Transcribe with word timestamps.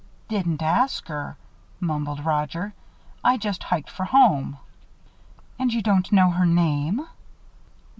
"Didn't 0.29 0.63
ask 0.63 1.09
her," 1.09 1.37
mumbled 1.79 2.25
Roger. 2.25 2.73
"I 3.23 3.37
just 3.37 3.61
hiked 3.65 3.91
for 3.91 4.05
home." 4.05 4.57
"And 5.59 5.71
you 5.71 5.83
don't 5.83 6.11
know 6.11 6.31
her 6.31 6.45
name?" 6.47 7.05